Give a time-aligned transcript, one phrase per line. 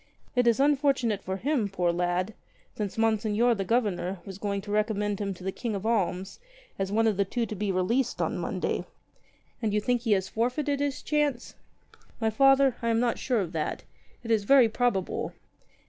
[0.35, 2.33] It is unfortunate for him, poor lad,
[2.75, 6.39] since Monseigneur the Governor was going to recommend him to the King of Alms
[6.79, 8.83] as one of the two to be released on Monday."
[9.61, 11.53] "And you think he has forfeited his chance?"
[12.19, 13.83] "My Father, I am not sure of that.
[14.23, 15.33] It is very probable."